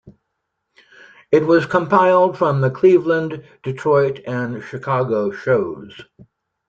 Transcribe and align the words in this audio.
It 1.31 1.45
was 1.45 1.67
compiled 1.67 2.35
from 2.35 2.59
the 2.61 2.71
Cleveland, 2.71 3.43
Detroit 3.61 4.21
and 4.25 4.63
Chicago 4.63 5.29
shows. 5.29 5.95